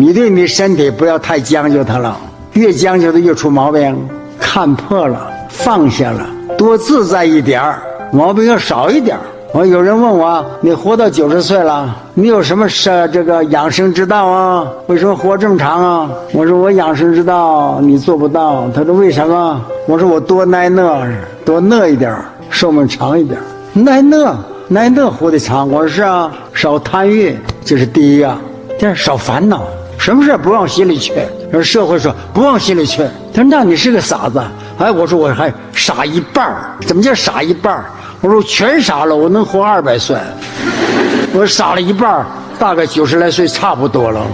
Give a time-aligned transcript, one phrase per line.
[0.00, 2.16] 你对你身体不要太将就它了，
[2.52, 3.98] 越将就它越出毛病。
[4.38, 6.24] 看破了，放下了，
[6.56, 9.22] 多自在一点儿，毛病要少一点儿。
[9.52, 14.68] 我有人问我，你活到九十岁了，你有什么是这个养生之道啊？
[14.86, 16.10] 为什么活这么长啊？
[16.32, 18.70] 我说我养生之道你做不到。
[18.70, 19.60] 他说为什么？
[19.88, 21.04] 我说我多耐饿，
[21.44, 23.42] 多饿一点儿，寿命长一点儿。
[23.72, 24.32] 耐饿，
[24.68, 25.68] 耐饿活得长。
[25.68, 28.38] 我说是啊，少贪欲这是第一啊，
[28.78, 29.64] 第二少烦恼。
[29.98, 31.12] 什么事不往心里去？
[31.52, 33.02] 而社会说不往心里去。
[33.34, 34.40] 他说：“那你是个傻子。”
[34.78, 36.70] 哎，我说我还傻一半儿。
[36.86, 37.84] 怎么叫傻一半儿？
[38.20, 40.16] 我说全傻了，我能活二百岁。
[41.34, 42.26] 我傻了一半儿，
[42.58, 44.26] 大概九十来岁差不多了。